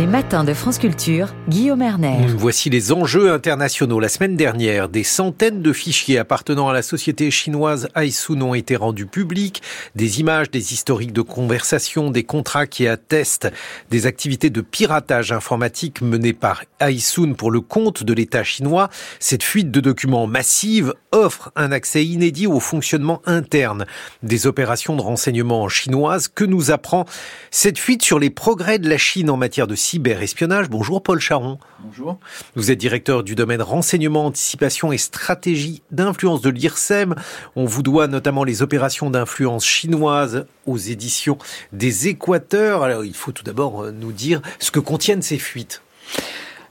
Les 0.00 0.06
matins 0.06 0.44
de 0.44 0.54
France 0.54 0.78
Culture, 0.78 1.34
Guillaume 1.50 1.82
Erner. 1.82 2.24
Voici 2.38 2.70
les 2.70 2.90
enjeux 2.90 3.30
internationaux. 3.30 4.00
La 4.00 4.08
semaine 4.08 4.34
dernière, 4.34 4.88
des 4.88 5.04
centaines 5.04 5.60
de 5.60 5.74
fichiers 5.74 6.16
appartenant 6.16 6.70
à 6.70 6.72
la 6.72 6.80
société 6.80 7.30
chinoise 7.30 7.86
Aisun 7.94 8.40
ont 8.40 8.54
été 8.54 8.76
rendus 8.76 9.04
publics. 9.04 9.60
Des 9.96 10.20
images, 10.20 10.50
des 10.50 10.72
historiques 10.72 11.12
de 11.12 11.20
conversation, 11.20 12.10
des 12.10 12.24
contrats 12.24 12.66
qui 12.66 12.88
attestent 12.88 13.52
des 13.90 14.06
activités 14.06 14.48
de 14.48 14.62
piratage 14.62 15.32
informatique 15.32 16.00
menées 16.00 16.32
par 16.32 16.64
Aisun 16.80 17.34
pour 17.34 17.50
le 17.50 17.60
compte 17.60 18.02
de 18.02 18.14
l'État 18.14 18.42
chinois. 18.42 18.88
Cette 19.18 19.42
fuite 19.42 19.70
de 19.70 19.80
documents 19.80 20.26
massive 20.26 20.94
offre 21.12 21.52
un 21.56 21.72
accès 21.72 22.06
inédit 22.06 22.46
au 22.46 22.58
fonctionnement 22.58 23.20
interne 23.26 23.84
des 24.22 24.46
opérations 24.46 24.96
de 24.96 25.02
renseignement 25.02 25.68
chinoises. 25.68 26.28
Que 26.28 26.44
nous 26.46 26.70
apprend 26.70 27.04
cette 27.50 27.78
fuite 27.78 28.02
sur 28.02 28.18
les 28.18 28.30
progrès 28.30 28.78
de 28.78 28.88
la 28.88 28.96
Chine 28.96 29.28
en 29.28 29.36
matière 29.36 29.66
de 29.66 29.74
cyberespionnage. 29.90 30.70
Bonjour 30.70 31.02
Paul 31.02 31.18
Charon. 31.18 31.58
Bonjour. 31.80 32.20
Vous 32.54 32.70
êtes 32.70 32.78
directeur 32.78 33.24
du 33.24 33.34
domaine 33.34 33.60
renseignement, 33.60 34.26
anticipation 34.26 34.92
et 34.92 34.98
stratégie 34.98 35.82
d'influence 35.90 36.42
de 36.42 36.50
l'IRSEM. 36.50 37.16
On 37.56 37.64
vous 37.64 37.82
doit 37.82 38.06
notamment 38.06 38.44
les 38.44 38.62
opérations 38.62 39.10
d'influence 39.10 39.64
chinoise 39.64 40.46
aux 40.64 40.76
éditions 40.76 41.38
des 41.72 42.06
Équateurs. 42.06 42.84
Alors 42.84 43.04
il 43.04 43.14
faut 43.14 43.32
tout 43.32 43.42
d'abord 43.42 43.82
euh, 43.82 43.90
nous 43.90 44.12
dire 44.12 44.40
ce 44.60 44.70
que 44.70 44.78
contiennent 44.78 45.22
ces 45.22 45.38
fuites. 45.38 45.82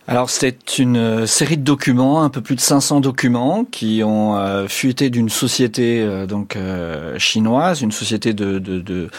Alors 0.09 0.31
c'est 0.31 0.79
une 0.79 0.97
euh, 0.97 1.25
série 1.27 1.55
de 1.55 1.61
documents, 1.61 2.23
un 2.23 2.31
peu 2.31 2.41
plus 2.41 2.55
de 2.55 2.61
500 2.61 2.99
documents 2.99 3.63
qui 3.63 4.01
ont 4.03 4.37
euh, 4.37 4.67
fuité 4.67 5.11
d'une 5.11 5.29
société 5.29 6.01
euh, 6.01 6.25
donc 6.25 6.57
chinoise, 7.19 7.83
une 7.83 7.91
société 7.91 8.33
de, 8.33 9.09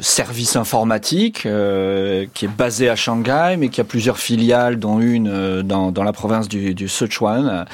services 0.00 0.56
informatiques 0.56 1.42
qui 1.42 2.44
est 2.44 2.56
basée 2.56 2.88
à 2.88 2.96
Shanghai, 2.96 3.54
mais 3.56 3.68
qui 3.68 3.80
a 3.80 3.84
plusieurs 3.84 4.18
filiales, 4.18 4.80
dont 4.80 4.98
une 4.98 5.62
dans, 5.62 5.92
la 6.02 6.12
province 6.12 6.48
du, 6.48 6.88
Sichuan. 6.88 7.64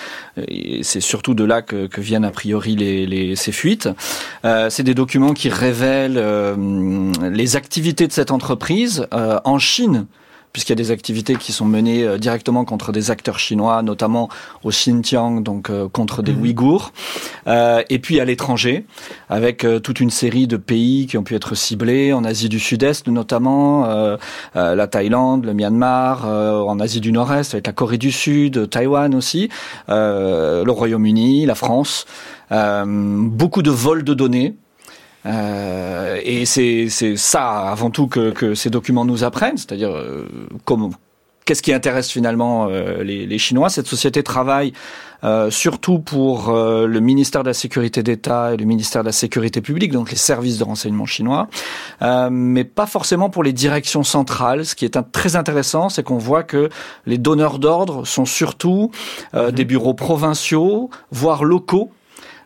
C'est 0.83 1.01
surtout 1.01 1.33
de 1.33 1.45
là 1.45 1.63
que, 1.63 1.89
viennent 1.99 2.27
a 2.27 2.31
priori 2.31 2.77
les, 2.77 3.07
les 3.07 3.37
ces 3.37 3.53
fuites. 3.53 3.89
c'est 4.45 4.83
des 4.83 4.95
documents 4.95 5.33
qui 5.33 5.49
révèlent 5.49 6.23
les 7.23 7.57
activités 7.57 8.07
de 8.07 8.13
cette 8.13 8.33
entreprise 8.33 9.07
en 9.11 9.59
Chine 9.59 10.07
puisqu'il 10.53 10.73
y 10.73 10.75
a 10.75 10.77
des 10.77 10.91
activités 10.91 11.37
qui 11.37 11.53
sont 11.53 11.65
menées 11.65 12.05
euh, 12.05 12.19
directement 12.19 12.65
contre 12.65 12.93
des 12.93 13.11
acteurs 13.11 13.39
chinois, 13.39 13.83
notamment 13.83 14.29
au 14.65 14.71
Xinjiang, 14.71 15.43
donc 15.43 15.71
euh, 15.71 15.89
contre 15.89 16.23
des 16.23 16.33
mhm. 16.33 16.43
Ouïghours, 16.43 16.93
euh, 17.47 17.83
et 17.89 17.99
puis 17.99 18.21
à 18.21 18.25
l'étranger, 18.25 18.85
avec 19.29 19.67
toute 19.83 20.01
une 20.01 20.11
série 20.11 20.47
de 20.47 20.57
pays 20.57 21.07
qui 21.07 21.17
ont 21.19 21.23
pu 21.23 21.35
être 21.35 21.55
ciblés, 21.55 22.13
en 22.13 22.25
Asie 22.25 22.49
du 22.49 22.59
Sud-Est 22.59 23.07
notamment, 23.09 23.87
la 24.55 24.87
Thaïlande, 24.87 25.45
le 25.45 25.55
Myanmar, 25.55 26.27
en 26.27 26.81
Asie 26.81 27.01
du 27.01 27.13
Nord-Est, 27.13 27.55
avec 27.55 27.67
la 27.67 27.73
Corée 27.73 27.99
du 27.99 28.11
Sud, 28.11 28.69
Taïwan 28.71 29.15
aussi, 29.15 29.49
le 29.89 30.71
Royaume-Uni, 30.71 31.47
la 31.47 31.55
France. 31.55 32.07
beaucoup 32.51 33.63
de 33.63 33.71
vols 33.71 34.05
de 34.05 34.15
données, 34.15 34.55
euh, 35.27 36.21
et 36.25 36.47
c'est 36.47 36.89
ça 37.17 37.71
avant 37.71 37.91
tout 37.91 38.07
que, 38.07 38.31
que, 38.31 38.55
ces 38.55 38.71
documents 38.71 39.05
nous 39.05 39.25
apprennent, 39.25 39.59
c'est-à-dire 39.59 39.91
euh, 39.91 40.27
comment 40.65 40.91
qu'est-ce 41.51 41.63
qui 41.63 41.73
intéresse 41.73 42.09
finalement 42.13 42.69
euh, 42.71 43.03
les, 43.03 43.27
les, 43.27 43.39
Chinois? 43.39 43.71
Cette 43.71 43.89
société 43.89 44.23
travaille 44.23 44.73
euh, 45.25 45.51
surtout 45.51 45.99
pour 45.99 46.51
euh, 46.51 46.87
le 46.87 47.01
ministère 47.01 47.43
de 47.43 47.49
la 47.49 47.55
Sécurité 47.55 48.05
d'État 48.05 48.55
et 48.55 48.57
le 48.57 48.65
ministère 48.65 49.03
de 49.03 49.07
la 49.07 49.13
Sécurité 49.13 49.61
publique, 49.61 49.91
donc 49.91 50.13
les 50.13 50.17
services 50.17 50.59
de 50.59 50.65
renseignement 50.65 51.07
chinois, 51.07 51.49
mais 52.31 52.63
pas 52.63 52.87
forcément 52.87 53.31
pour 53.31 53.43
les 53.43 53.53
directions 53.53 54.05
centrales. 54.05 54.65
Ce 54.65 54.77
qui 54.77 54.85
est 54.85 54.97
un, 54.97 55.03
très 55.03 55.35
intéressant, 55.35 55.89
c'est 55.89 56.05
qu'on 56.05 56.19
voit 56.19 56.45
que 56.45 56.69
les 57.07 57.19
donneurs 57.19 57.59
d'ordre 57.59 58.07
sont 58.07 58.27
surtout 58.27 58.93
mhm. 59.35 59.51
des 59.51 59.65
bureaux 59.65 59.95
provinciaux, 59.95 60.89
voire 61.11 61.43
locaux, 61.43 61.91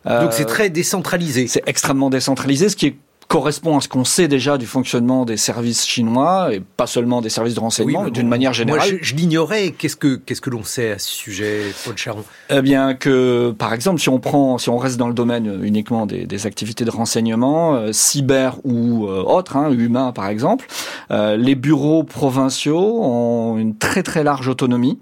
donc 0.05 0.33
c'est 0.33 0.45
très 0.45 0.69
décentralisé. 0.69 1.47
C'est 1.47 1.63
extrêmement 1.67 2.09
décentralisé, 2.09 2.69
ce 2.69 2.75
qui 2.75 2.95
correspond 3.27 3.77
à 3.77 3.81
ce 3.81 3.87
qu'on 3.87 4.05
sait 4.05 4.27
déjà 4.27 4.57
du 4.57 4.65
fonctionnement 4.65 5.25
des 5.25 5.37
services 5.37 5.85
chinois 5.85 6.53
et 6.53 6.59
pas 6.59 6.87
seulement 6.87 7.21
des 7.21 7.29
services 7.29 7.55
de 7.55 7.59
renseignement, 7.59 8.03
mais 8.03 8.11
d'une 8.11 8.27
manière 8.27 8.53
générale. 8.53 8.89
Moi, 8.89 8.99
je, 9.01 9.15
l'ignorais. 9.15 9.71
Qu'est-ce 9.71 9.95
que 9.95 10.15
qu'est-ce 10.15 10.41
que 10.41 10.49
l'on 10.49 10.63
sait 10.63 10.91
à 10.91 10.99
ce 10.99 11.09
sujet, 11.09 11.61
Paul 11.83 11.97
Charon? 11.97 12.23
Eh 12.49 12.61
bien, 12.61 12.93
que 12.93 13.53
par 13.57 13.73
exemple, 13.73 13.99
si 13.99 14.09
on 14.09 14.19
prend, 14.19 14.57
si 14.57 14.69
on 14.69 14.77
reste 14.77 14.97
dans 14.97 15.07
le 15.07 15.13
domaine 15.13 15.59
uniquement 15.63 16.05
des, 16.05 16.25
des 16.25 16.45
activités 16.45 16.85
de 16.85 16.91
renseignement, 16.91 17.75
euh, 17.75 17.91
cyber 17.91 18.57
ou 18.63 19.07
euh, 19.07 19.23
autres, 19.23 19.57
hein, 19.57 19.71
humains 19.71 20.11
par 20.11 20.27
exemple, 20.27 20.67
euh, 21.11 21.35
les 21.35 21.55
bureaux 21.55 22.03
provinciaux 22.03 23.03
ont 23.03 23.57
une 23.57 23.77
très 23.77 24.03
très 24.03 24.23
large 24.23 24.47
autonomie 24.47 24.99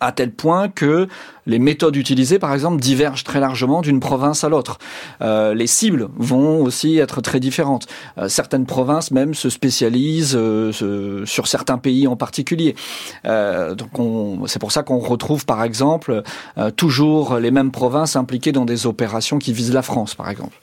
à 0.00 0.12
tel 0.12 0.30
point 0.30 0.68
que 0.68 1.08
les 1.46 1.58
méthodes 1.58 1.96
utilisées, 1.96 2.38
par 2.38 2.52
exemple, 2.52 2.80
divergent 2.80 3.24
très 3.24 3.40
largement 3.40 3.80
d'une 3.80 4.00
province 4.00 4.44
à 4.44 4.48
l'autre. 4.48 4.78
Euh, 5.22 5.54
les 5.54 5.66
cibles 5.66 6.08
vont 6.16 6.62
aussi 6.62 6.98
être 6.98 7.20
très 7.20 7.40
différentes. 7.40 7.86
Euh, 8.18 8.28
certaines 8.28 8.66
provinces 8.66 9.10
même 9.10 9.34
se 9.34 9.48
spécialisent 9.48 10.36
euh, 10.36 11.24
sur 11.24 11.46
certains 11.46 11.78
pays 11.78 12.06
en 12.06 12.16
particulier. 12.16 12.74
donc 13.24 14.48
c'est 14.48 14.58
pour 14.58 14.72
ça 14.72 14.82
qu'on 14.82 14.98
retrouve, 14.98 15.44
par 15.46 15.62
exemple, 15.62 16.22
toujours 16.76 17.36
les 17.36 17.50
mêmes 17.50 17.70
provinces 17.70 18.16
impliquées 18.16 18.52
dans 18.52 18.64
des 18.64 18.86
opérations 18.86 19.38
qui 19.38 19.52
visent 19.52 19.72
la 19.72 19.82
France, 19.82 20.14
par 20.14 20.28
exemple. 20.30 20.56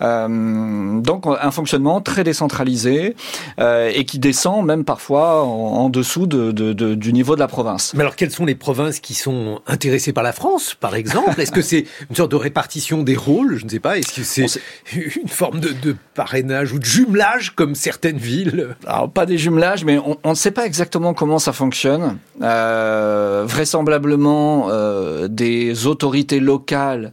donc 0.00 1.24
un 1.26 1.50
fonctionnement 1.50 2.00
très 2.00 2.24
décentralisé 2.24 3.14
et 3.58 4.04
qui 4.04 4.18
descend 4.18 4.64
même 4.64 4.84
parfois 4.84 5.42
en, 5.42 5.88
dessous 5.90 6.26
de, 6.26 6.52
de, 6.52 6.94
du 6.94 7.12
niveau 7.12 7.34
de 7.34 7.40
la 7.40 7.48
province. 7.48 7.92
Mais 7.94 8.00
alors 8.00 8.16
quelles 8.16 8.30
sont 8.30 8.46
les 8.46 8.54
provinces 8.54 9.00
qui 9.00 9.14
sont 9.14 9.60
intéressées 9.66 10.12
par 10.12 10.21
la 10.22 10.32
France, 10.32 10.74
par 10.74 10.94
exemple 10.94 11.40
Est-ce 11.40 11.52
que 11.52 11.62
c'est 11.62 11.86
une 12.10 12.16
sorte 12.16 12.30
de 12.30 12.36
répartition 12.36 13.02
des 13.02 13.16
rôles? 13.16 13.56
Je 13.56 13.64
ne 13.64 13.70
sais 13.70 13.80
pas. 13.80 13.98
Est-ce 13.98 14.12
que 14.12 14.22
c'est 14.22 14.60
une 14.96 15.28
forme 15.28 15.60
de, 15.60 15.96
parrainage 16.14 16.72
ou 16.72 16.78
de 16.78 16.84
jumelage 16.84 17.54
comme 17.54 17.74
certaines 17.74 18.18
villes? 18.18 18.76
Alors 18.86 19.10
pas 19.10 19.26
des 19.26 19.38
jumelages, 19.38 19.84
mais 19.84 19.98
on, 19.98 20.30
ne 20.30 20.34
sait 20.34 20.50
pas 20.50 20.66
exactement 20.66 21.14
comment 21.14 21.38
ça 21.38 21.52
fonctionne. 21.52 22.18
Euh, 22.42 23.44
vraisemblablement, 23.46 24.68
euh, 24.70 25.28
des 25.28 25.86
autorités 25.86 26.40
locales 26.40 27.12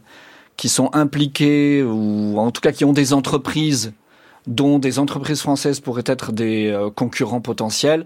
qui 0.56 0.68
sont 0.68 0.90
impliquées 0.92 1.82
ou 1.82 2.38
en 2.38 2.50
tout 2.50 2.60
cas 2.60 2.72
qui 2.72 2.84
ont 2.84 2.92
des 2.92 3.12
entreprises 3.12 3.92
dont 4.46 4.78
des 4.78 4.98
entreprises 4.98 5.40
françaises 5.40 5.80
pourraient 5.80 6.02
être 6.06 6.32
des 6.32 6.68
euh, 6.68 6.90
concurrents 6.90 7.40
potentiels 7.40 8.04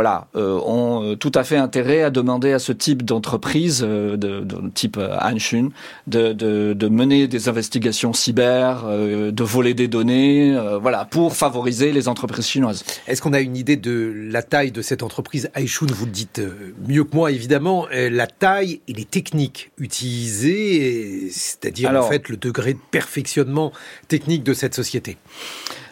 voilà, 0.00 0.28
euh, 0.34 0.58
ont 0.64 1.04
euh, 1.04 1.14
tout 1.14 1.32
à 1.34 1.44
fait 1.44 1.58
intérêt 1.58 2.02
à 2.02 2.08
demander 2.08 2.54
à 2.54 2.58
ce 2.58 2.72
type 2.72 3.02
d'entreprise, 3.02 3.84
euh, 3.86 4.16
de, 4.16 4.40
de, 4.40 4.70
type 4.72 4.96
Anshun, 4.96 5.68
de, 6.06 6.32
de, 6.32 6.72
de, 6.72 6.88
mener 6.88 7.28
des 7.28 7.50
investigations 7.50 8.14
cyber, 8.14 8.86
de 8.86 9.44
voler 9.44 9.74
des 9.74 9.88
données, 9.88 10.58
voilà, 10.80 11.04
pour 11.04 11.36
favoriser 11.36 11.92
les 11.92 12.08
entreprises 12.08 12.46
chinoises. 12.46 12.82
Est-ce 13.06 13.20
qu'on 13.20 13.34
a 13.34 13.40
une 13.40 13.58
idée 13.58 13.76
de 13.76 14.10
la 14.30 14.42
taille 14.42 14.72
de 14.72 14.80
cette 14.80 15.02
entreprise 15.02 15.50
Aishun 15.54 15.88
Vous 15.90 16.06
le 16.06 16.12
dites 16.12 16.40
mieux 16.88 17.04
que 17.04 17.14
moi, 17.14 17.30
évidemment. 17.30 17.86
La 17.92 18.26
taille 18.26 18.80
et 18.88 18.94
les 18.94 19.04
techniques 19.04 19.70
utilisées, 19.76 21.28
c'est-à-dire 21.30 21.90
en 21.90 22.08
fait 22.08 22.30
le 22.30 22.38
degré 22.38 22.72
de 22.72 22.80
perfectionnement 22.90 23.70
technique 24.08 24.44
de 24.44 24.54
cette 24.54 24.74
société. 24.74 25.18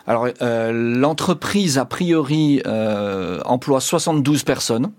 Alors, 0.09 0.27
euh, 0.43 0.73
l'entreprise, 0.73 1.79
a 1.79 1.85
priori, 1.85 2.63
euh, 2.67 3.41
emploie 3.45 3.81
72 3.81 4.43
personnes. 4.43 4.91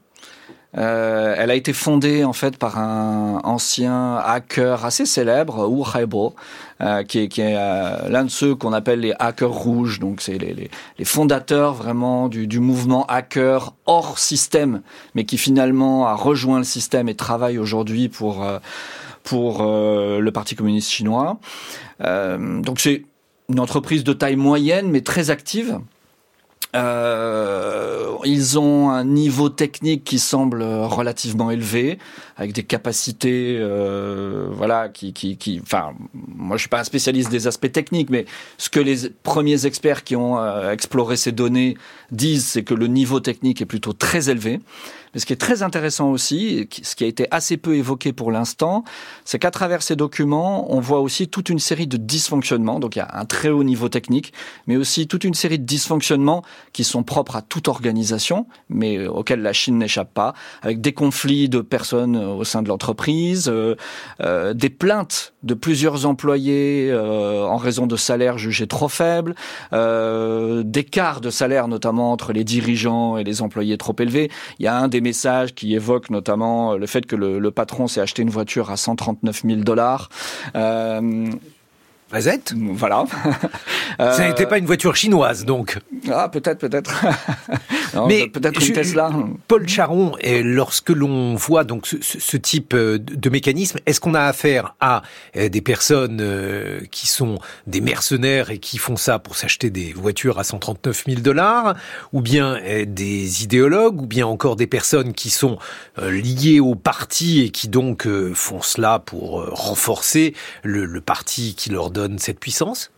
Euh, 0.78 1.34
elle 1.36 1.50
a 1.50 1.56
été 1.56 1.74
fondée 1.74 2.24
en 2.24 2.34
fait 2.34 2.58
par 2.58 2.78
un 2.78 3.42
ancien 3.44 4.18
hacker 4.18 4.86
assez 4.86 5.08
célèbre, 5.08 5.68
Wu 5.68 5.84
Haibo, 5.96 6.36
euh, 6.82 7.04
qui 7.04 7.20
est, 7.20 7.28
qui 7.28 7.42
est 7.42 7.56
euh, 7.58 8.08
l'un 8.08 8.24
de 8.24 8.30
ceux 8.30 8.54
qu'on 8.54 8.72
appelle 8.72 9.00
les 9.00 9.14
hackers 9.18 9.52
rouges. 9.52 10.00
Donc 10.00 10.22
c'est 10.22 10.38
les, 10.38 10.54
les, 10.54 10.70
les, 11.00 11.06
fondateurs 11.06 11.74
vraiment 11.74 12.30
du, 12.30 12.46
du, 12.46 12.60
mouvement 12.60 13.08
hacker 13.08 13.74
hors 13.88 14.20
système, 14.20 14.84
mais 15.16 15.26
qui 15.26 15.40
finalement 15.40 16.08
a 16.08 16.14
rejoint 16.14 16.60
le 16.60 16.64
système 16.64 17.10
et 17.10 17.16
travaille 17.16 17.58
aujourd'hui 17.58 18.08
pour 18.08 18.46
pour 19.24 19.64
le 19.64 20.30
Parti 20.30 20.56
communiste 20.56 20.90
chinois. 20.90 21.40
donc 22.00 22.80
c'est 22.80 23.06
une 23.50 23.60
entreprise 23.60 24.04
de 24.04 24.14
taille 24.14 24.36
moyenne 24.36 24.90
mais 24.90 25.02
très 25.02 25.30
active. 25.30 25.80
Euh, 26.76 27.49
ils 28.30 28.60
ont 28.60 28.90
un 28.90 29.04
niveau 29.04 29.50
technique 29.50 30.04
qui 30.04 30.20
semble 30.20 30.64
relativement 30.64 31.52
élevé, 31.52 32.00
avec 32.38 32.54
des 32.54 32.64
capacités, 32.64 33.58
euh, 33.60 34.48
voilà, 34.52 34.90
qui, 34.90 35.14
qui, 35.14 35.38
qui, 35.38 35.60
enfin, 35.62 35.94
moi 36.14 36.58
je 36.58 36.62
suis 36.62 36.70
pas 36.70 36.80
un 36.80 36.84
spécialiste 36.84 37.30
des 37.30 37.48
aspects 37.48 37.72
techniques, 37.72 38.10
mais 38.10 38.26
ce 38.58 38.70
que 38.70 38.80
les 38.80 39.10
premiers 39.24 39.66
experts 39.66 40.04
qui 40.04 40.16
ont 40.16 40.38
euh, 40.40 40.72
exploré 40.72 41.18
ces 41.18 41.32
données 41.32 41.76
disent, 42.12 42.46
c'est 42.46 42.64
que 42.64 42.74
le 42.74 42.88
niveau 42.88 43.20
technique 43.20 43.62
est 43.62 43.66
plutôt 43.66 43.94
très 43.94 44.30
élevé. 44.30 44.60
Mais 45.14 45.20
ce 45.20 45.26
qui 45.26 45.34
est 45.34 45.38
très 45.38 45.64
intéressant 45.64 46.12
aussi, 46.12 46.68
ce 46.84 46.96
qui 46.96 47.04
a 47.04 47.08
été 47.08 47.28
assez 47.32 47.58
peu 47.58 47.76
évoqué 47.76 48.14
pour 48.14 48.32
l'instant, 48.32 48.84
c'est 49.26 49.40
qu'à 49.40 49.52
travers 49.52 49.82
ces 49.82 49.96
documents, 49.96 50.72
on 50.72 50.80
voit 50.80 51.00
aussi 51.00 51.28
toute 51.28 51.50
une 51.50 51.60
série 51.60 51.88
de 51.88 51.98
dysfonctionnements. 51.98 52.80
Donc 52.80 52.96
il 52.96 53.00
y 53.00 53.02
a 53.02 53.10
un 53.14 53.26
très 53.26 53.50
haut 53.50 53.64
niveau 53.64 53.90
technique, 53.90 54.34
mais 54.68 54.78
aussi 54.78 55.08
toute 55.08 55.24
une 55.24 55.34
série 55.34 55.58
de 55.58 55.66
dysfonctionnements 55.66 56.44
qui 56.74 56.84
sont 56.84 57.04
propres 57.04 57.36
à 57.36 57.42
toute 57.42 57.68
organisation, 57.68 58.19
mais 58.70 58.98
euh, 58.98 59.10
auxquels 59.10 59.42
la 59.42 59.54
Chine 59.54 59.78
n'échappe 59.78 60.14
pas, 60.14 60.34
avec 60.62 60.82
des 60.82 60.94
conflits 60.94 61.50
de 61.50 61.62
personnes 61.62 62.16
euh, 62.16 62.28
au 62.28 62.44
sein 62.44 62.62
de 62.62 62.68
l'entreprise, 62.68 63.52
euh, 63.52 64.54
des 64.54 64.70
plaintes 64.70 65.34
de 65.44 65.54
plusieurs 65.54 66.06
employés 66.06 66.94
en 66.94 67.58
raison 67.58 67.88
de 67.88 67.96
salaires 67.96 68.38
jugés 68.38 68.68
trop 68.68 68.90
faibles, 68.90 69.36
d'écarts 69.72 71.22
de 71.22 71.30
salaire 71.30 71.68
notamment 71.68 72.12
entre 72.12 72.34
les 72.34 72.44
dirigeants 72.44 73.18
et 73.18 73.24
les 73.24 73.42
employés 73.42 73.78
trop 73.78 73.96
élevés. 73.98 74.30
Il 74.60 74.66
y 74.66 74.68
a 74.68 74.76
un 74.76 74.88
des 74.90 75.02
messages 75.02 75.56
qui 75.56 75.74
évoque 75.76 76.10
notamment 76.10 76.76
le 76.76 76.86
fait 76.88 77.06
que 77.06 77.16
le, 77.16 77.40
le 77.40 77.52
patron 77.52 77.88
s'est 77.88 78.02
acheté 78.02 78.22
une 78.22 78.30
voiture 78.30 78.70
à 78.70 78.78
139 78.78 79.44
000 79.46 79.62
dollars. 79.62 80.10
Euh, 80.56 81.30
Voilà. 82.56 83.06
Ça 84.00 84.28
n'était 84.28 84.48
pas 84.48 84.58
une 84.58 84.66
voiture 84.66 84.96
chinoise, 84.96 85.46
donc. 85.46 85.78
Ah, 86.12 86.30
peut-être, 86.30 86.60
peut-être. 86.60 86.92
Mais 88.08 88.28
peut-être 88.28 88.66
une 88.66 88.74
Tesla. 88.74 89.12
Paul 89.48 89.68
Charon, 89.68 90.14
lorsque 90.44 90.90
l'on 90.90 91.36
voit 91.36 91.64
donc 91.64 91.88
ce, 91.88 91.98
ce, 92.02 92.38
type 92.38 92.74
euh, 92.74 92.98
de 93.00 93.30
mécanisme, 93.30 93.80
est-ce 93.86 94.00
qu'on 94.00 94.14
a 94.14 94.22
affaire 94.22 94.76
à 94.80 95.02
euh, 95.36 95.50
des 95.50 95.62
personnes 95.62 96.20
euh, 96.22 96.82
qui 96.92 97.08
sont 97.08 97.40
des 97.68 97.82
mercenaires 97.82 98.52
et 98.52 98.60
qui 98.60 98.78
font 98.78 98.96
ça 98.96 99.20
pour 99.20 99.36
s'acheter 99.36 99.70
des 99.70 99.94
voitures 99.94 100.40
à 100.40 100.44
139 100.44 101.04
000 101.08 101.22
dollars, 101.22 101.76
ou 102.14 102.22
bien 102.22 102.60
des 102.86 103.44
idéologues, 103.44 104.02
ou 104.02 104.06
bien 104.06 104.28
encore 104.28 104.56
des 104.56 104.68
personnes 104.68 105.14
qui 105.14 105.30
sont 105.30 105.58
liées 105.98 106.60
au 106.60 106.76
parti 106.76 107.42
et 107.42 107.50
qui 107.50 107.68
donc 107.68 108.08
font 108.34 108.62
cela 108.62 109.00
pour 109.00 109.46
renforcer 109.52 110.34
le, 110.64 110.86
le 110.86 111.02
parti 111.02 111.56
qui 111.56 111.70
leur 111.70 111.92
donne 111.92 112.20
cette 112.20 112.40
puissance? 112.40 112.92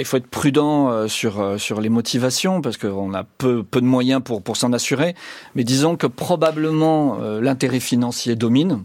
Il 0.00 0.04
faut 0.04 0.16
être 0.16 0.26
prudent 0.26 0.90
euh, 0.90 1.08
sur, 1.08 1.40
euh, 1.40 1.58
sur 1.58 1.80
les 1.80 1.88
motivations 1.88 2.60
parce 2.60 2.76
qu'on 2.76 3.14
a 3.14 3.24
peu, 3.24 3.62
peu 3.62 3.80
de 3.80 3.86
moyens 3.86 4.22
pour, 4.22 4.42
pour 4.42 4.56
s'en 4.56 4.72
assurer. 4.72 5.14
Mais 5.54 5.64
disons 5.64 5.96
que 5.96 6.06
probablement 6.06 7.18
euh, 7.20 7.40
l'intérêt 7.40 7.80
financier 7.80 8.36
domine. 8.36 8.84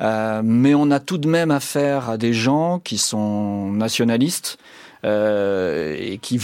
Mais 0.00 0.76
on 0.76 0.92
a 0.92 1.00
tout 1.00 1.18
de 1.18 1.26
même 1.26 1.50
affaire 1.50 2.08
à 2.08 2.18
des 2.18 2.32
gens 2.32 2.78
qui 2.78 2.98
sont 2.98 3.72
nationalistes 3.72 4.56
et 5.02 6.20
qui 6.22 6.40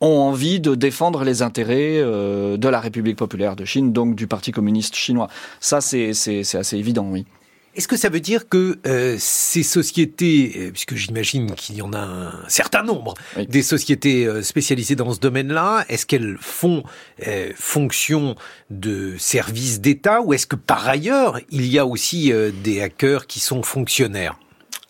ont 0.00 0.18
envie 0.18 0.58
de 0.58 0.74
défendre 0.74 1.22
les 1.22 1.42
intérêts 1.42 2.02
de 2.02 2.68
la 2.68 2.80
République 2.80 3.16
populaire 3.16 3.54
de 3.54 3.64
Chine, 3.64 3.92
donc 3.92 4.16
du 4.16 4.26
Parti 4.26 4.50
communiste 4.50 4.96
chinois. 4.96 5.28
Ça, 5.60 5.80
c'est 5.80 6.10
assez 6.10 6.76
évident, 6.76 7.06
oui. 7.08 7.24
Est-ce 7.74 7.88
que 7.88 7.96
ça 7.96 8.10
veut 8.10 8.20
dire 8.20 8.50
que 8.50 8.78
euh, 8.86 9.16
ces 9.18 9.62
sociétés, 9.62 10.52
euh, 10.56 10.70
puisque 10.72 10.94
j'imagine 10.94 11.54
qu'il 11.54 11.76
y 11.76 11.82
en 11.82 11.94
a 11.94 12.00
un 12.00 12.48
certain 12.48 12.82
nombre, 12.82 13.14
oui. 13.36 13.46
des 13.46 13.62
sociétés 13.62 14.26
euh, 14.26 14.42
spécialisées 14.42 14.94
dans 14.94 15.12
ce 15.14 15.20
domaine-là, 15.20 15.86
est-ce 15.88 16.04
qu'elles 16.04 16.36
font 16.38 16.82
euh, 17.26 17.50
fonction 17.56 18.34
de 18.68 19.16
services 19.16 19.80
d'État 19.80 20.20
ou 20.20 20.34
est-ce 20.34 20.46
que 20.46 20.56
par 20.56 20.86
ailleurs, 20.86 21.40
il 21.50 21.66
y 21.66 21.78
a 21.78 21.86
aussi 21.86 22.30
euh, 22.30 22.50
des 22.62 22.82
hackers 22.82 23.26
qui 23.26 23.40
sont 23.40 23.62
fonctionnaires? 23.62 24.38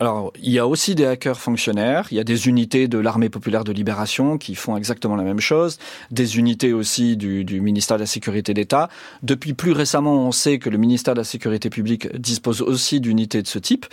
Alors, 0.02 0.32
il 0.43 0.50
y 0.50 0.58
a 0.58 0.66
aussi 0.66 0.96
des 0.96 1.06
hackers 1.06 1.38
fonctionnaires, 1.38 2.08
il 2.10 2.16
y 2.16 2.19
a 2.19 2.25
des 2.25 2.49
unités 2.49 2.88
de 2.88 2.99
l'armée 2.99 3.28
populaire 3.28 3.62
de 3.62 3.70
libération 3.70 4.37
qui 4.37 4.56
font 4.56 4.76
exactement 4.76 5.14
la 5.14 5.22
même 5.22 5.38
chose, 5.38 5.78
des 6.10 6.38
unités 6.38 6.72
aussi 6.72 7.16
du, 7.16 7.60
ministère 7.60 7.99
de 7.99 8.02
la 8.02 8.06
Sécurité 8.06 8.52
d'État. 8.52 8.88
Depuis 9.22 9.54
plus 9.54 9.70
récemment, 9.70 10.26
on 10.26 10.32
sait 10.32 10.58
que 10.58 10.70
le 10.70 10.76
ministère 10.76 11.14
de 11.14 11.20
la 11.20 11.25
Sécurité 11.25 11.70
publique 11.70 12.12
dispose 12.16 12.62
aussi 12.62 12.99
d'unités 12.99 13.43
de 13.43 13.46
ce 13.46 13.60
type. 13.60 13.87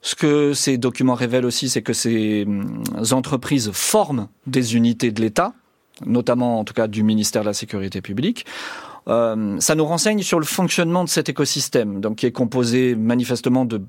Ce 0.00 0.14
que 0.14 0.54
ces 0.54 0.78
documents 0.78 1.12
révèlent 1.12 1.44
aussi, 1.44 1.68
c'est 1.68 1.82
que 1.82 1.92
ces 1.92 2.44
hum, 2.46 2.82
entreprises 3.10 3.70
forment 3.70 4.28
des 4.46 4.76
unités 4.76 5.12
de 5.12 5.20
l'État, 5.20 5.52
notamment 6.06 6.58
en 6.58 6.64
tout 6.64 6.72
cas 6.72 6.88
du 6.88 7.02
ministère 7.02 7.42
de 7.42 7.48
la 7.48 7.52
Sécurité 7.52 8.00
publique. 8.00 8.46
Euh, 9.08 9.56
ça 9.60 9.74
nous 9.74 9.84
renseigne 9.84 10.22
sur 10.22 10.38
le 10.40 10.46
fonctionnement 10.46 11.04
de 11.04 11.10
cet 11.10 11.28
écosystème, 11.28 12.00
donc 12.00 12.16
qui 12.16 12.26
est 12.26 12.32
composé 12.32 12.94
manifestement 12.94 13.66
de 13.66 13.82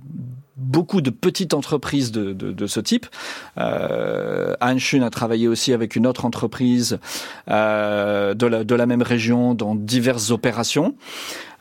beaucoup 0.65 1.01
de 1.01 1.09
petites 1.09 1.53
entreprises 1.53 2.11
de, 2.11 2.67
ce 2.67 2.79
type. 2.79 3.05
Euh, 3.57 4.55
Anshun 4.61 5.03
a 5.03 5.09
travaillé 5.09 5.47
aussi 5.47 5.71
avec 5.73 5.95
une 5.95 6.07
autre 6.07 6.25
entreprise 6.25 6.99
euh, 7.49 8.33
de, 8.33 8.75
la, 8.75 8.85
même 8.85 9.01
région 9.01 9.53
dans 9.53 9.75
diverses 9.75 10.31
opérations. 10.31 10.95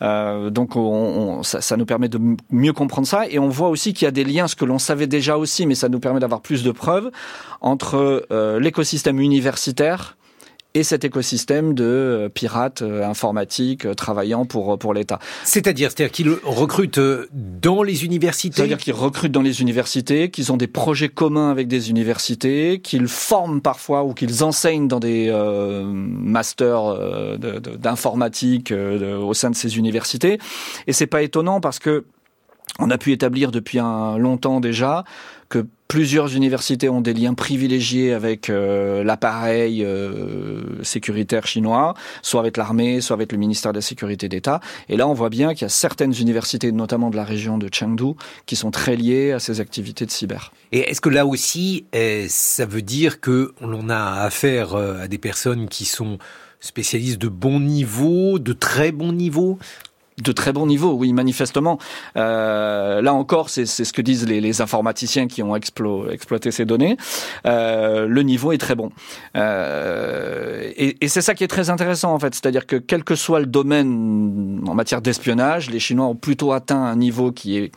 Euh, 0.02 0.50
donc 0.50 0.76
on, 0.76 0.80
on, 0.80 1.42
ça, 1.42 1.60
ça, 1.60 1.76
nous 1.76 1.86
permet 1.86 2.08
de 2.08 2.18
mieux 2.50 2.72
comprendre 2.72 3.06
ça 3.06 3.28
et 3.28 3.38
on 3.38 3.48
voit 3.48 3.68
aussi 3.68 3.92
qu'il 3.92 4.06
y 4.06 4.08
a 4.08 4.12
des 4.12 4.24
liens, 4.24 4.48
ce 4.48 4.56
que 4.56 4.64
l'on 4.64 4.78
savait 4.78 5.06
déjà 5.06 5.36
aussi, 5.36 5.66
mais 5.66 5.74
ça 5.74 5.88
nous 5.88 6.00
permet 6.00 6.20
d'avoir 6.20 6.40
plus 6.40 6.64
de 6.64 6.72
preuves 6.72 7.10
entre 7.60 8.26
euh, 8.30 8.58
l'écosystème 8.58 9.20
universitaire 9.20 10.16
et 10.74 10.82
cet 10.82 11.04
écosystème 11.04 11.72
de 11.74 11.84
euh, 11.84 12.28
pirates 12.28 12.82
euh, 12.82 13.04
informatiques 13.04 13.86
euh, 13.86 13.94
travaillant 13.94 14.44
pour 14.44 14.76
pour 14.78 14.92
l'État. 14.92 15.20
C'est-à-dire, 15.44 15.90
c'est-à-dire 15.90 16.10
qu'ils 16.10 16.30
recrutent 16.44 17.00
dans 17.32 17.82
les 17.82 18.04
universités? 18.04 18.56
C'est-à-dire 18.56 18.78
qu'ils 18.78 18.94
recrutent 18.94 19.32
dans 19.32 19.40
les 19.40 19.62
universités, 19.62 20.30
qu'ils 20.30 20.52
ont 20.52 20.56
des 20.56 20.66
projets 20.66 21.08
communs 21.08 21.50
avec 21.50 21.68
des 21.68 21.90
universités, 21.90 22.80
qu'ils 22.80 23.06
forment 23.06 23.60
parfois 23.60 24.04
ou 24.04 24.14
qu'ils 24.14 24.42
enseignent 24.42 24.88
dans 24.88 25.00
des 25.00 25.28
euh, 25.28 25.84
masters 25.84 27.38
d'informatique 27.78 28.72
au 28.72 29.34
sein 29.34 29.50
de 29.50 29.56
ces 29.56 29.78
universités. 29.78 30.38
Et 30.86 30.92
c'est 30.92 31.06
pas 31.06 31.22
étonnant 31.22 31.60
parce 31.60 31.78
que 31.78 32.04
on 32.80 32.90
a 32.90 32.98
pu 32.98 33.12
établir 33.12 33.52
depuis 33.52 33.78
un 33.78 34.18
longtemps 34.18 34.58
déjà 34.60 35.04
que 35.48 35.66
plusieurs 35.94 36.34
universités 36.34 36.88
ont 36.88 37.00
des 37.00 37.14
liens 37.14 37.34
privilégiés 37.34 38.12
avec 38.12 38.50
euh, 38.50 39.04
l'appareil 39.04 39.84
euh, 39.84 40.82
sécuritaire 40.82 41.46
chinois, 41.46 41.94
soit 42.20 42.40
avec 42.40 42.56
l'armée, 42.56 43.00
soit 43.00 43.14
avec 43.14 43.30
le 43.30 43.38
ministère 43.38 43.70
de 43.70 43.78
la 43.78 43.80
Sécurité 43.80 44.28
d'État. 44.28 44.58
Et 44.88 44.96
là, 44.96 45.06
on 45.06 45.14
voit 45.14 45.28
bien 45.28 45.54
qu'il 45.54 45.62
y 45.62 45.64
a 45.66 45.68
certaines 45.68 46.12
universités, 46.12 46.72
notamment 46.72 47.10
de 47.10 47.16
la 47.16 47.22
région 47.22 47.58
de 47.58 47.68
Chengdu, 47.72 48.14
qui 48.44 48.56
sont 48.56 48.72
très 48.72 48.96
liées 48.96 49.30
à 49.30 49.38
ces 49.38 49.60
activités 49.60 50.04
de 50.04 50.10
cyber. 50.10 50.52
Et 50.72 50.80
est-ce 50.80 51.00
que 51.00 51.10
là 51.10 51.26
aussi, 51.26 51.86
eh, 51.92 52.26
ça 52.28 52.66
veut 52.66 52.82
dire 52.82 53.20
que 53.20 53.54
l'on 53.60 53.88
a 53.88 54.22
affaire 54.22 54.74
euh, 54.74 55.04
à 55.04 55.06
des 55.06 55.18
personnes 55.18 55.68
qui 55.68 55.84
sont 55.84 56.18
spécialistes 56.58 57.20
de 57.20 57.28
bon 57.28 57.60
niveau, 57.60 58.40
de 58.40 58.52
très 58.52 58.90
bon 58.90 59.12
niveau? 59.12 59.60
De 60.22 60.32
très 60.32 60.52
bon 60.52 60.66
niveau, 60.66 60.92
oui, 60.92 61.12
manifestement. 61.12 61.78
Euh, 62.16 63.02
là 63.02 63.12
encore, 63.14 63.50
c'est 63.50 63.66
ce 63.66 63.92
que 63.92 64.02
disent 64.02 64.26
les, 64.26 64.60
informaticiens 64.60 65.26
qui 65.26 65.42
ont 65.42 65.56
explo, 65.56 66.08
exploité 66.10 66.50
ces 66.52 66.64
données. 66.64 66.96
Euh, 67.46 68.06
le 68.06 68.22
niveau 68.22 68.52
est 68.52 68.58
très 68.58 68.76
bon. 68.76 68.90
Euh, 69.36 70.70
et, 70.76 70.96
et 71.00 71.08
c'est 71.08 71.22
ça 71.22 71.34
qui 71.34 71.42
est 71.42 71.48
très 71.48 71.70
intéressant, 71.70 72.14
en 72.14 72.18
fait. 72.18 72.34
C'est-à-dire 72.34 72.66
que 72.66 72.76
quel 72.76 73.02
que 73.02 73.16
soit 73.16 73.40
le 73.40 73.46
domaine 73.46 74.62
en 74.66 74.74
matière 74.74 75.02
d'espionnage, 75.02 75.70
les 75.70 75.80
Chinois 75.80 76.06
ont 76.06 76.14
plutôt 76.14 76.52
atteint 76.52 76.82
un 76.82 76.96
niveau 76.96 77.32
qui 77.32 77.58
est 77.58 77.72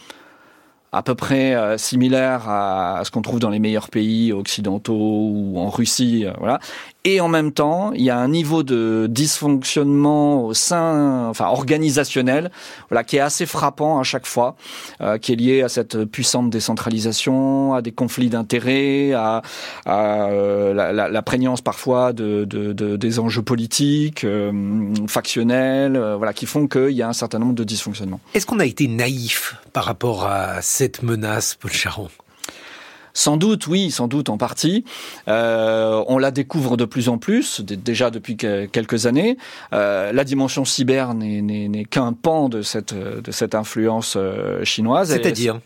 à 0.92 1.04
peu 1.04 1.16
près 1.16 1.54
euh, 1.54 1.78
similaire 1.78 2.50
à, 2.50 3.02
ce 3.04 3.12
qu'on 3.12 3.22
trouve 3.22 3.40
dans 3.40 3.50
les 3.50 3.60
meilleurs 3.60 3.90
pays 3.90 4.32
occidentaux 4.32 4.94
ou 4.94 5.58
en 5.58 5.70
Russie, 5.70 6.26
euh, 6.26 6.32
voilà. 6.40 6.60
Et 7.04 7.22
en 7.22 7.30
même 7.30 7.54
temps, 7.54 7.94
il 7.94 8.02
y 8.02 8.10
a 8.10 8.18
un 8.18 8.28
niveau 8.28 8.64
de 8.64 9.08
dysfonctionnement 9.10 10.44
au 10.44 10.54
sein, 10.54 11.28
enfin 11.30 11.48
organisationnel, 11.48 12.52
voilà, 12.90 13.06
qui 13.06 13.16
est 13.16 13.22
assez 13.22 13.46
frappant 13.46 14.00
à 14.00 14.04
chaque 14.04 14.26
fois, 14.26 14.58
euh, 15.00 15.18
qui 15.18 15.32
est 15.32 15.38
lié 15.38 15.62
à 15.62 15.70
cette 15.70 16.04
puissante 16.04 16.50
décentralisation, 16.50 17.74
à 17.74 17.82
des 17.82 17.94
conflits 17.94 18.28
d'intérêts, 18.28 19.14
à, 19.14 19.42
la, 19.86 21.22
prégnance 21.22 21.62
parfois 21.62 22.12
de, 22.12 22.44
de, 22.44 22.74
de, 22.74 22.98
des 22.98 23.20
enjeux 23.20 23.42
politiques, 23.42 24.26
factionnels, 25.08 25.98
voilà, 26.18 26.34
qui 26.34 26.46
font 26.46 26.68
qu'il 26.68 26.92
y 26.92 27.02
a 27.02 27.08
un 27.08 27.14
certain 27.14 27.40
nombre 27.40 27.54
de 27.54 27.64
dysfonctionnements. 27.64 28.20
Est-ce 28.34 28.46
qu'on 28.46 28.60
a 28.60 28.66
été 28.66 28.88
naïf 28.88 29.56
par 29.72 29.86
rapport 29.86 30.26
à 30.26 30.62
cette 30.78 31.02
menace, 31.02 31.56
Paul 31.56 31.72
Charon 31.72 32.10
sans 33.14 33.36
doute, 33.36 33.66
oui, 33.66 33.90
sans 33.90 34.08
doute 34.08 34.30
en 34.30 34.38
partie. 34.38 34.86
Euh, 35.28 36.04
on 36.06 36.20
la 36.20 36.30
découvre 36.30 36.78
de 36.78 36.86
plus 36.86 37.10
en 37.10 37.18
plus, 37.18 37.62
déjà 37.62 38.12
depuis 38.12 38.38
quelques 38.38 39.08
années. 39.08 39.40
Euh, 39.74 40.12
la 40.12 40.24
dimension 40.24 40.66
cyber 40.66 41.16
n'est 41.16 41.86
qu'un 41.86 42.14
pan 42.14 42.48
de 42.48 42.62
cette, 42.62 42.94
de 42.94 43.32
cette 43.32 43.56
influence 43.56 44.14
euh, 44.18 44.64
chinoise. 44.64 45.10
C'est-à-dire 45.10 45.60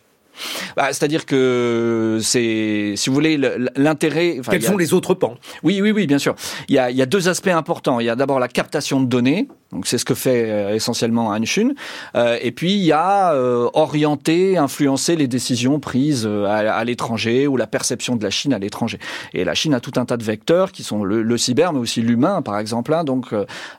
bah, 0.78 0.94
C'est-à-dire 0.94 1.26
que 1.26 2.20
c'est, 2.22 2.94
si 2.96 3.10
vous 3.10 3.16
voulez, 3.16 3.38
l'intérêt. 3.76 4.40
Quels 4.50 4.64
sont 4.64 4.78
les 4.78 4.94
autres 4.94 5.14
pans? 5.14 5.36
Oui, 5.62 5.82
oui, 5.82 5.92
oui, 5.92 6.08
bien 6.08 6.20
sûr. 6.20 6.36
Il 6.70 6.76
y 6.76 6.80
a, 6.80 6.90
il 6.90 6.96
y 6.96 7.02
a 7.02 7.06
deux 7.06 7.28
aspects 7.28 7.50
importants. 7.50 8.00
Il 8.00 8.06
y 8.06 8.10
a 8.10 8.16
d'abord 8.16 8.40
la 8.40 8.48
captation 8.48 9.02
de 9.02 9.08
données. 9.08 9.50
Donc 9.72 9.88
c'est 9.88 9.98
ce 9.98 10.06
que 10.06 10.16
fait 10.16 10.50
euh, 10.50 10.76
essentiellement 10.76 11.30
Anshun. 11.30 11.70
Euh, 12.16 12.38
et 12.42 12.52
puis 12.52 12.74
il 12.74 12.84
y 12.84 12.92
a 12.92 13.34
euh, 13.34 13.70
orienter, 13.74 14.58
influencer 14.58 15.16
les 15.16 15.28
décisions 15.28 15.80
prises 15.80 16.26
euh, 16.28 16.46
à, 16.46 16.74
à 16.74 16.84
l'étranger 16.84 17.48
ou 17.48 17.56
la 17.56 17.68
perception 17.68 18.16
de 18.16 18.24
la 18.24 18.30
Chine 18.30 18.54
à 18.54 18.60
l'étranger. 18.60 19.00
Et 19.34 19.46
la 19.46 19.54
Chine 19.54 19.74
a 19.74 19.80
tout 19.80 19.94
un 19.96 20.06
tas 20.06 20.18
de 20.18 20.24
vecteurs 20.24 20.72
qui 20.72 20.84
sont 20.84 21.04
le, 21.04 21.22
le 21.22 21.38
cyber, 21.38 21.72
mais 21.72 21.80
aussi 21.80 22.02
l'humain, 22.02 22.42
par 22.42 22.60
exemple. 22.60 22.94
Hein, 22.94 23.04
donc 23.04 23.34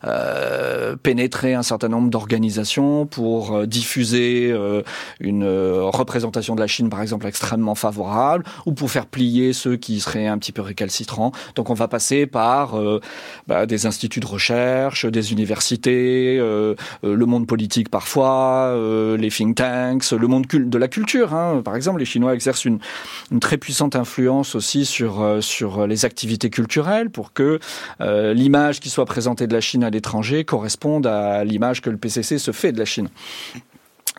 euh, 0.04 0.96
pénétrer 1.02 1.54
un 1.54 1.62
certain 1.62 1.88
nombre 1.88 2.08
d'organisations 2.08 3.06
pour 3.06 3.66
diffuser 3.66 4.54
une 5.20 5.44
représentation 5.44 6.54
de 6.54 6.60
la 6.60 6.66
Chine, 6.66 6.88
par 6.88 7.02
exemple, 7.02 7.26
extrêmement 7.26 7.74
favorable, 7.74 8.44
ou 8.66 8.72
pour 8.72 8.90
faire 8.90 9.06
plier 9.06 9.52
ceux 9.52 9.76
qui 9.76 10.00
seraient 10.00 10.26
un 10.26 10.38
petit 10.38 10.52
peu 10.52 10.62
récalcitrants. 10.62 11.32
Donc 11.54 11.70
on 11.70 11.74
va 11.74 11.88
passer 11.88 12.26
par 12.26 12.78
bah, 13.46 13.66
des 13.66 13.86
instituts 13.86 14.20
de 14.20 14.26
recherche, 14.26 15.06
des 15.06 15.32
universités 15.32 15.81
euh, 15.90 16.74
euh, 17.04 17.14
le 17.14 17.26
monde 17.26 17.46
politique 17.46 17.88
parfois, 17.88 18.68
euh, 18.68 19.16
les 19.16 19.30
think 19.30 19.56
tanks, 19.56 20.12
le 20.12 20.26
monde 20.26 20.46
de 20.46 20.78
la 20.78 20.88
culture. 20.88 21.34
Hein. 21.34 21.62
Par 21.64 21.76
exemple, 21.76 22.00
les 22.00 22.04
Chinois 22.04 22.34
exercent 22.34 22.64
une, 22.64 22.78
une 23.30 23.40
très 23.40 23.58
puissante 23.58 23.96
influence 23.96 24.54
aussi 24.54 24.84
sur 24.84 25.38
sur 25.40 25.86
les 25.86 26.04
activités 26.04 26.50
culturelles 26.50 27.10
pour 27.10 27.32
que 27.32 27.58
l'image 28.00 28.80
qui 28.80 28.90
soit 28.90 29.06
présentée 29.06 29.46
de 29.46 29.52
la 29.52 29.60
Chine 29.60 29.84
à 29.84 29.90
l'étranger 29.90 30.44
corresponde 30.44 31.06
à 31.06 31.44
l'image 31.44 31.80
que 31.80 31.90
le 31.90 31.96
PCC 31.96 32.38
se 32.38 32.50
fait 32.50 32.72
de 32.72 32.78
la 32.78 32.84
Chine. 32.84 33.08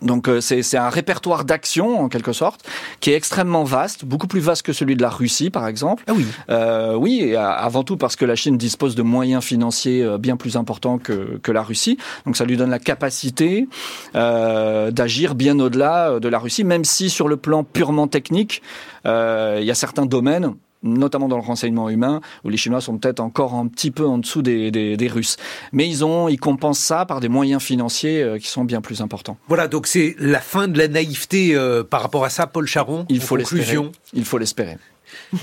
Donc 0.02 0.28
euh, 0.28 0.40
c'est 0.40 0.76
un 0.76 0.88
répertoire 0.88 1.44
d'actions 1.44 2.00
en 2.00 2.08
quelque 2.08 2.32
sorte 2.32 2.68
qui 3.00 3.10
est 3.10 3.14
extrêmement 3.14 3.62
vaste, 3.62 4.04
beaucoup 4.04 4.26
plus 4.26 4.40
vaste 4.40 4.62
que 4.62 4.72
celui 4.72 4.96
de 4.96 5.02
la 5.02 5.08
Russie 5.08 5.50
par 5.50 5.68
exemple. 5.68 6.02
Ah 6.08 6.12
oui. 6.14 6.26
Euh, 6.50 6.94
oui, 6.94 7.20
et 7.22 7.36
avant 7.36 7.84
tout 7.84 7.96
parce 7.96 8.16
que 8.16 8.24
la 8.24 8.34
Chine 8.34 8.58
dispose 8.58 8.96
de 8.96 9.02
moyens 9.02 9.44
financiers 9.44 10.02
euh, 10.02 10.18
bien 10.18 10.36
plus 10.36 10.56
importants 10.56 10.98
que, 10.98 11.38
que 11.42 11.52
la 11.52 11.62
Russie. 11.62 11.96
Donc 12.26 12.36
ça 12.36 12.44
lui 12.44 12.56
donne 12.56 12.70
la 12.70 12.80
capacité 12.80 13.68
euh, 14.16 14.90
d'agir 14.90 15.34
bien 15.34 15.58
au-delà 15.60 16.18
de 16.18 16.28
la 16.28 16.38
Russie, 16.38 16.64
même 16.64 16.84
si 16.84 17.08
sur 17.08 17.28
le 17.28 17.36
plan 17.36 17.62
purement 17.62 18.08
technique, 18.08 18.62
euh, 19.06 19.58
il 19.60 19.66
y 19.66 19.70
a 19.70 19.74
certains 19.74 20.06
domaines 20.06 20.54
notamment 20.84 21.28
dans 21.28 21.36
le 21.36 21.42
renseignement 21.42 21.88
humain, 21.88 22.20
où 22.44 22.50
les 22.50 22.56
Chinois 22.56 22.80
sont 22.80 22.98
peut-être 22.98 23.20
encore 23.20 23.54
un 23.54 23.66
petit 23.66 23.90
peu 23.90 24.06
en 24.06 24.18
dessous 24.18 24.42
des, 24.42 24.70
des, 24.70 24.96
des, 24.96 25.08
Russes. 25.08 25.36
Mais 25.72 25.88
ils 25.88 26.04
ont, 26.04 26.28
ils 26.28 26.38
compensent 26.38 26.80
ça 26.80 27.06
par 27.06 27.20
des 27.20 27.28
moyens 27.28 27.62
financiers 27.62 28.22
euh, 28.22 28.38
qui 28.38 28.48
sont 28.48 28.64
bien 28.64 28.80
plus 28.80 29.00
importants. 29.00 29.36
Voilà, 29.48 29.68
donc 29.68 29.86
c'est 29.86 30.14
la 30.18 30.40
fin 30.40 30.68
de 30.68 30.78
la 30.78 30.88
naïveté 30.88 31.54
euh, 31.54 31.82
par 31.82 32.02
rapport 32.02 32.24
à 32.24 32.30
ça, 32.30 32.46
Paul 32.46 32.66
Charon. 32.66 33.06
Il 33.08 33.20
faut 33.20 33.36
l'espérer. 33.36 33.78
Il 34.12 34.24
faut 34.24 34.38
l'espérer. 34.38 34.76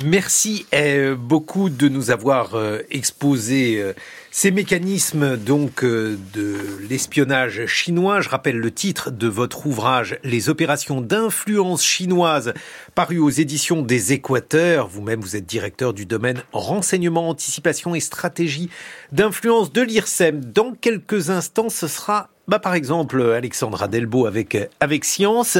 Merci 0.03 0.65
euh, 0.73 1.15
beaucoup 1.15 1.69
de 1.69 1.87
nous 1.87 2.11
avoir 2.11 2.55
euh, 2.55 2.79
exposé 2.89 3.81
euh, 3.81 3.93
ces 4.31 4.49
mécanismes 4.49 5.37
donc 5.37 5.83
de 5.83 6.57
l'espionnage 6.89 7.65
chinois. 7.65 8.21
Je 8.21 8.29
rappelle 8.29 8.57
le 8.57 8.71
titre 8.71 9.11
de 9.11 9.27
votre 9.27 9.67
ouvrage 9.67 10.17
Les 10.23 10.49
opérations 10.49 11.01
d'influence 11.01 11.83
chinoise 11.83 12.53
paru 12.95 13.19
aux 13.19 13.29
éditions 13.29 13.81
des 13.81 14.13
Équateurs. 14.13 14.87
Vous-même 14.87 15.19
vous 15.19 15.35
êtes 15.35 15.45
directeur 15.45 15.93
du 15.93 16.05
domaine 16.05 16.41
renseignement, 16.53 17.29
anticipation 17.29 17.93
et 17.93 17.99
stratégie 17.99 18.69
d'influence 19.11 19.73
de 19.73 19.81
l'IRSEM. 19.81 20.43
Dans 20.45 20.73
quelques 20.73 21.29
instants, 21.29 21.69
ce 21.69 21.87
sera 21.87 22.30
bah, 22.47 22.59
par 22.59 22.73
exemple 22.73 23.21
Alexandra 23.21 23.87
Delbo 23.87 24.25
avec 24.25 24.57
avec 24.79 25.05
Science. 25.05 25.57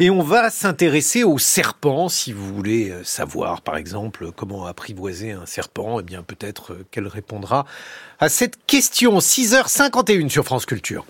Et 0.00 0.10
on 0.10 0.22
va 0.22 0.48
s'intéresser 0.48 1.24
aux 1.24 1.38
serpents, 1.38 2.08
si 2.08 2.32
vous 2.32 2.54
voulez 2.54 2.90
euh, 2.90 3.02
savoir, 3.02 3.62
par 3.62 3.76
exemple, 3.76 4.30
comment 4.30 4.64
apprivoiser 4.66 5.32
un 5.32 5.44
serpent, 5.44 5.98
eh 5.98 6.04
bien 6.04 6.22
peut-être 6.22 6.72
euh, 6.72 6.86
qu'elle 6.92 7.08
répondra 7.08 7.66
à 8.20 8.28
cette 8.28 8.64
question. 8.66 9.18
6h51 9.18 10.28
sur 10.28 10.44
France 10.44 10.66
Culture. 10.66 11.04